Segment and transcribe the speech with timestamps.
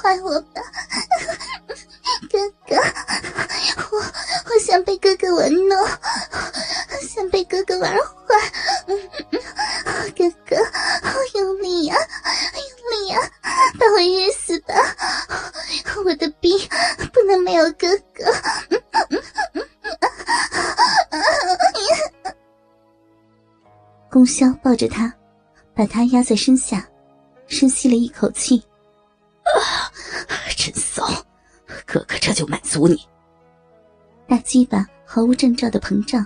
[0.00, 0.62] 坏我吧，
[2.30, 2.76] 哥哥，
[3.90, 5.86] 我我想被哥哥玩弄，
[7.02, 8.00] 想被哥哥玩坏，
[10.16, 10.56] 哥哥，
[11.02, 11.94] 好用力呀，
[12.54, 13.18] 用力呀，
[13.78, 14.74] 把我日死吧！
[16.04, 16.58] 我的病
[17.12, 18.24] 不能没有哥哥。
[24.10, 25.12] 宫萧抱着他，
[25.74, 26.88] 把他压在身下，
[27.46, 28.62] 深吸了一口气。
[31.92, 33.04] 哥哥这就满足你。
[34.28, 36.24] 大鸡巴毫无征兆的膨胀，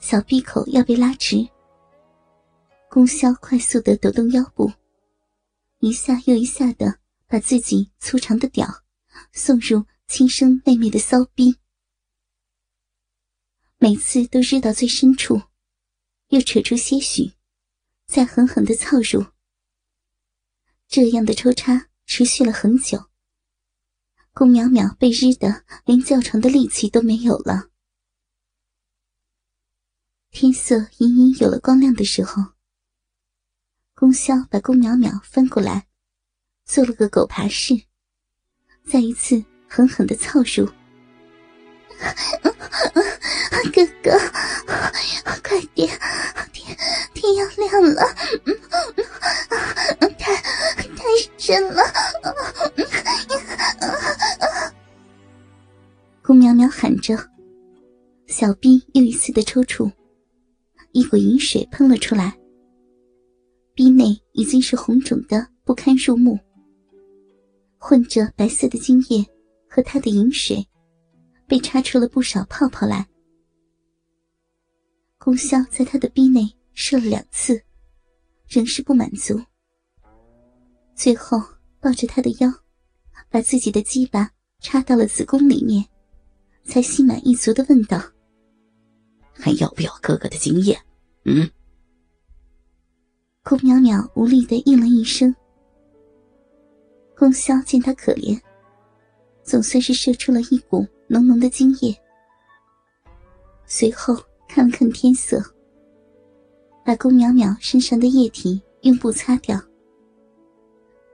[0.00, 1.46] 小闭口要被拉直。
[2.88, 4.72] 宫萧快速的抖动腰部，
[5.80, 8.66] 一下又一下的把自己粗长的屌
[9.32, 11.54] 送入亲生妹妹的骚逼，
[13.76, 15.42] 每次都日到最深处，
[16.28, 17.34] 又扯出些许，
[18.06, 19.26] 再狠狠的操入。
[20.86, 21.84] 这样的抽插。
[22.10, 23.07] 持续了很久，
[24.38, 27.70] 宫淼淼被日的连叫床的力气都没有了。
[30.30, 32.44] 天色隐隐有了光亮的时候，
[33.96, 35.88] 宫萧把宫淼淼翻过来，
[36.64, 37.74] 做了个狗爬式，
[38.86, 40.66] 再一次狠狠的操入。
[43.72, 44.16] 哥哥，
[45.42, 45.88] 快点，
[46.52, 46.76] 天
[47.12, 48.14] 天要亮了，
[50.16, 51.02] 太太
[51.36, 51.87] 深了。
[58.38, 59.90] 小臂又一次的抽搐，
[60.92, 62.38] 一股饮水喷了出来，
[63.74, 66.38] 臂内已经是红肿的不堪入目，
[67.78, 69.26] 混着白色的精液
[69.68, 70.64] 和他的饮水，
[71.48, 73.04] 被插出了不少泡泡来。
[75.18, 77.60] 宫萧在他的臂内射了两次，
[78.46, 79.36] 仍是不满足，
[80.94, 81.42] 最后
[81.80, 82.48] 抱着他的腰，
[83.30, 85.84] 把自己的鸡巴插到了子宫里面。
[86.62, 87.98] 才心满意足的问道
[89.38, 90.78] ：“还要不要哥哥的经验？”
[91.24, 91.48] 嗯。
[93.42, 95.34] 宫淼淼无力的应了一声。
[97.16, 98.38] 宫萧见他可怜，
[99.42, 101.96] 总算是射出了一股浓浓的精液。
[103.66, 104.16] 随后
[104.46, 105.42] 看了看天色，
[106.84, 109.60] 把宫淼淼身上的液体用布擦掉。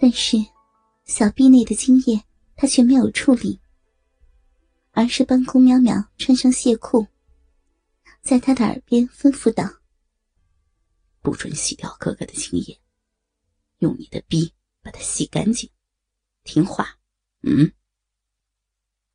[0.00, 0.36] 但是，
[1.04, 2.20] 小臂内的精液
[2.56, 3.58] 他却没有处理。
[4.92, 7.06] 而是帮宫淼淼穿上亵裤，
[8.22, 9.68] 在他的耳边吩咐道
[11.20, 12.80] ：“不准洗掉哥哥的精液，
[13.78, 15.68] 用你的逼把它洗干净，
[16.44, 16.98] 听话。”
[17.42, 17.70] 嗯。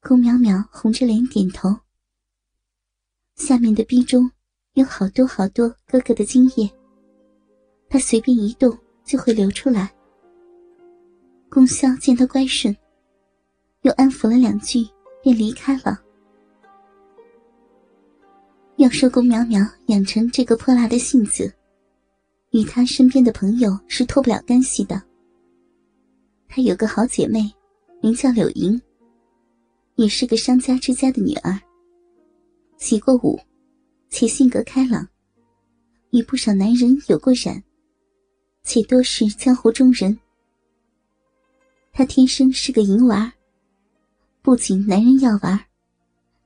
[0.02, 1.70] 宫淼淼红着脸点头。
[3.36, 4.30] 下面的逼中
[4.74, 6.70] 有好多好多哥哥的精液，
[7.90, 9.96] 他随便一动就会流出来。
[11.50, 12.76] 宫萧见他乖顺，
[13.82, 14.88] 又安抚了两句。
[15.24, 16.02] 便离开了。
[18.78, 21.52] 要说宫淼淼养成这个泼辣的性子，
[22.52, 25.02] 与她身边的朋友是脱不了干系的。
[26.48, 27.52] 她有个好姐妹，
[28.04, 28.80] 名叫柳莹，
[29.96, 31.60] 也是个商家之家的女儿。
[32.78, 33.40] 起过舞，
[34.10, 35.08] 且性格开朗，
[36.12, 37.64] 与不少男人有过染，
[38.64, 40.16] 且多是江湖中人。
[41.92, 43.34] 她天生是个淫娃。
[44.44, 45.60] 不仅男人要玩，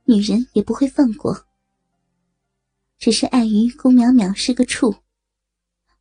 [0.06, 1.38] 女人也不会放过。
[3.02, 4.94] 只是碍于宫淼淼是个处，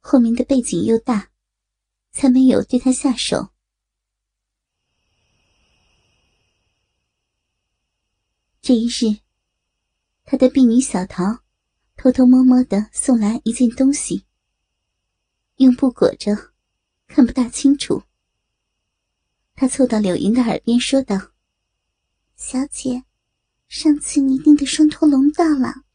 [0.01, 1.31] 后面的背景又大，
[2.11, 3.49] 才没有对她下手。
[8.61, 9.17] 这一日，
[10.25, 11.39] 他的婢女小桃
[11.97, 14.27] 偷偷摸摸的送来一件东西，
[15.55, 16.53] 用布裹着，
[17.07, 18.03] 看不大清楚。
[19.55, 21.31] 他凑到柳莹的耳边说道。
[22.35, 23.05] 小姐，
[23.67, 25.85] 上次你订的双头龙到了。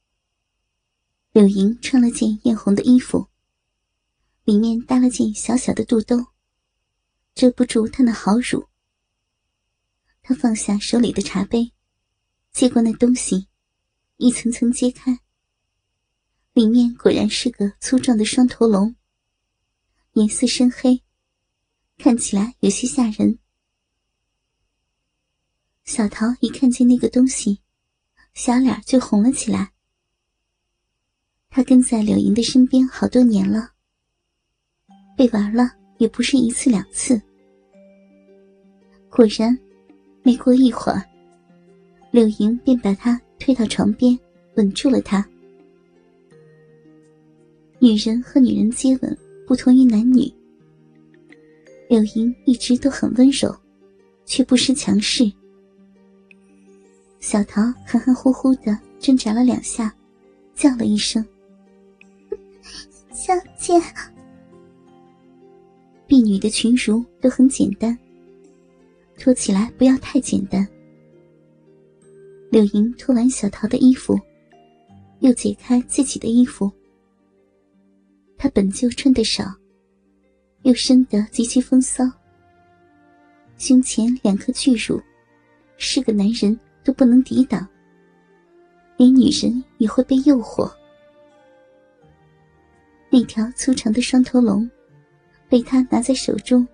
[1.36, 3.28] 柳莹穿了件艳红的衣服，
[4.44, 6.28] 里面搭了件小小的肚兜，
[7.34, 8.68] 遮不住她那好乳。
[10.22, 11.74] 她放下手里的茶杯，
[12.53, 13.48] 接过那东西，
[14.16, 15.21] 一层层揭开，
[16.54, 18.97] 里面果然是个粗壮的双头龙，
[20.15, 21.03] 颜色深黑，
[21.98, 23.39] 看起来有些吓人。
[25.84, 27.60] 小桃一看见那个东西，
[28.32, 29.76] 小脸就红了起来。
[31.56, 33.70] 他跟在柳莹的身边好多年了，
[35.16, 37.18] 被玩了也不是一次两次。
[39.08, 39.58] 果然，
[40.22, 41.03] 没过一会儿，
[42.10, 44.18] 柳莹便把他推到床边，
[44.56, 45.26] 吻住了他。
[47.78, 50.30] 女人和女人接吻不同于男女，
[51.88, 53.50] 柳莹一直都很温柔，
[54.26, 55.24] 却不失强势。
[57.18, 59.91] 小桃含含糊糊的挣扎了两下，
[60.54, 61.24] 叫了一声
[63.16, 63.72] ：“小姐。”
[66.07, 67.98] 婢女的裙褥都很简单，
[69.18, 70.68] 脱起来不要太简单。
[72.51, 74.21] 柳莹脱完小桃的衣服，
[75.21, 76.71] 又解开自己的衣服。
[78.36, 79.45] 她本就穿得少，
[80.63, 82.04] 又生得极其风骚，
[83.57, 85.01] 胸前两颗巨乳，
[85.78, 87.66] 是个男人都不能抵挡，
[88.98, 90.71] 连女人也会被诱惑。
[93.18, 94.71] 那条粗长的双头龙。
[95.48, 96.68] 被他拿在手中，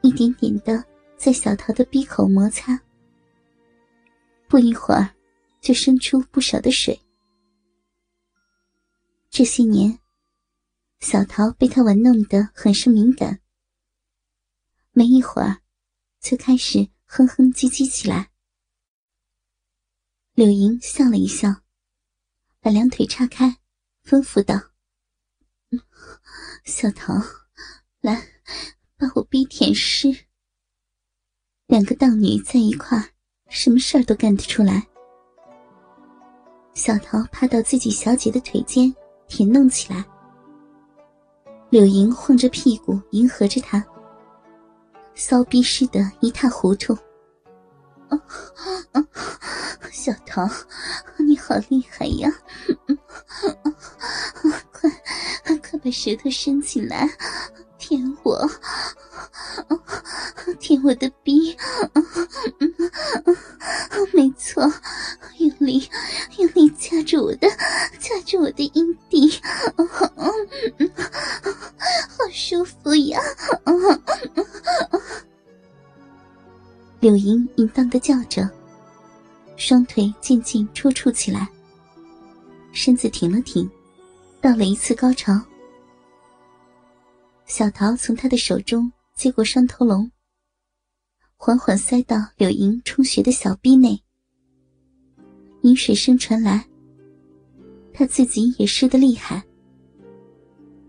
[0.00, 0.82] 一点点的
[1.18, 2.80] 在小桃的鼻口摩擦，
[4.48, 5.14] 不一会儿
[5.60, 6.98] 就生出不少的水。
[9.28, 9.98] 这些年，
[11.00, 13.40] 小桃被他玩弄得很是敏感，
[14.92, 15.58] 没一会儿
[16.18, 18.30] 就开始哼哼唧唧起来。
[20.32, 21.48] 柳莹笑了一笑，
[22.60, 23.58] 把两腿叉开，
[24.02, 24.54] 吩咐道
[26.64, 27.14] ：“小桃。”
[28.00, 28.22] 来，
[28.96, 30.08] 把我逼舔湿。
[31.66, 33.04] 两个荡女在一块儿，
[33.48, 34.86] 什么事儿都干得出来。
[36.72, 38.94] 小桃趴到自己小姐的腿间，
[39.28, 40.02] 舔弄起来。
[41.68, 43.84] 柳莹晃着屁股迎合着他，
[45.14, 46.96] 骚逼似的一塌糊涂。
[49.92, 50.48] 小桃，
[51.18, 52.32] 你好厉害呀！
[54.72, 54.90] 快，
[55.70, 57.08] 快把舌头伸起来。
[57.78, 58.50] 舔我，
[60.58, 61.56] 舔我的逼，
[64.12, 64.62] 没错，
[65.38, 65.88] 用力
[66.36, 67.48] 用力掐住我的，
[67.98, 69.30] 掐住我的阴蒂，
[69.76, 70.30] 好
[72.30, 73.18] 舒服呀！
[77.00, 78.46] 柳莹淫荡的叫着，
[79.56, 81.48] 双腿渐渐抽搐起来，
[82.72, 83.66] 身子挺了挺，
[84.42, 85.40] 到了一次高潮。
[87.50, 90.08] 小桃从他的手中接过双头龙，
[91.36, 94.00] 缓缓塞到柳莹充血的小臂内。
[95.62, 96.64] 饮水声传来，
[97.92, 99.42] 他自己也湿得厉害。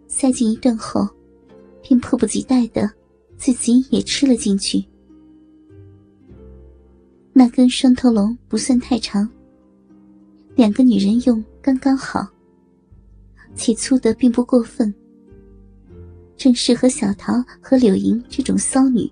[0.07, 1.09] 塞进一顿后，
[1.81, 2.87] 便迫不及待的
[3.37, 4.85] 自己也吃了进去。
[7.33, 9.27] 那根双头龙不算太长，
[10.53, 12.27] 两个女人用刚刚好，
[13.55, 14.93] 且粗的并不过分。
[16.41, 19.07] 正适合小桃和柳莹这种骚女。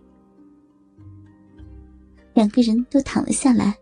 [2.33, 3.77] 两个人都躺了下来，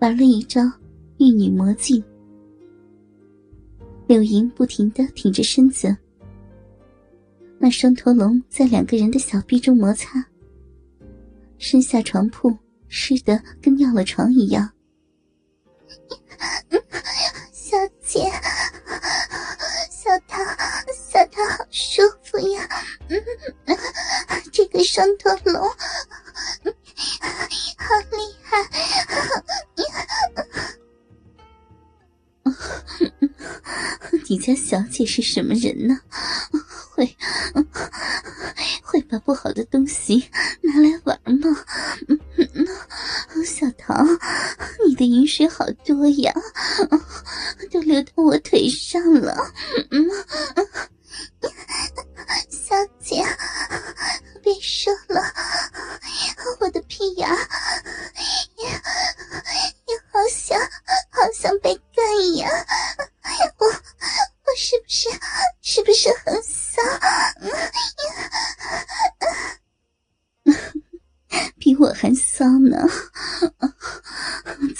[0.00, 0.62] 玩了一招
[1.18, 2.02] 玉女魔镜。
[4.06, 5.94] 柳莹不停的挺着身子，
[7.58, 10.24] 那双驼龙在两个人的小臂中摩擦，
[11.58, 12.56] 身下床铺
[12.88, 14.70] 湿得跟尿了床一样。
[17.52, 18.22] 小姐。
[19.90, 20.42] 小桃，
[20.92, 22.02] 小桃好舒
[22.32, 22.68] 服呀！
[23.08, 23.22] 嗯，
[24.50, 25.74] 这个双头龙好
[28.10, 28.56] 厉害！
[34.28, 36.00] 你家小姐是什么人呢？
[36.94, 37.16] 会
[38.82, 40.30] 会把不好的东西
[40.62, 41.64] 拿来玩吗？
[43.44, 44.02] 小桃，
[44.86, 46.32] 你的饮水好多呀，
[47.70, 49.52] 都流到我腿上了。
[49.90, 50.91] 小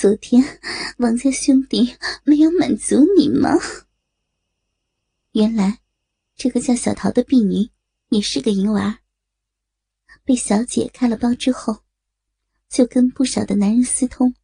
[0.02, 0.42] 昨天
[0.98, 3.50] 王家兄弟没有满足你吗？
[5.30, 5.78] 原来
[6.34, 7.70] 这个叫小桃的婢女
[8.08, 8.98] 也是个淫娃，
[10.24, 11.84] 被小姐开了包之后，
[12.68, 14.34] 就跟不少的男人私通，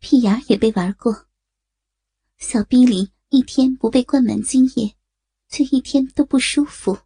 [0.00, 1.28] 屁眼也被玩过。
[2.38, 4.96] 小逼里一天不被灌满精液，
[5.48, 6.98] 却一天都不舒服。